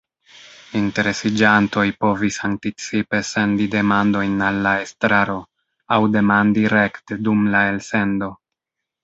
[0.77, 5.37] Interesiĝantoj povis anticipe sendi demandojn al la estraro,
[5.99, 8.33] aŭ demandi rekte dum la elsendo.